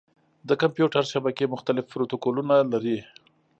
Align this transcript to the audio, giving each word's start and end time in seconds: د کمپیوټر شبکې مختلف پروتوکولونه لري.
د 0.47 0.49
کمپیوټر 0.61 1.03
شبکې 1.11 1.51
مختلف 1.53 1.85
پروتوکولونه 1.91 2.55
لري. 2.71 2.97